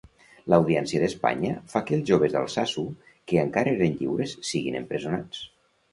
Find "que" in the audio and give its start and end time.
1.89-1.93, 3.33-3.39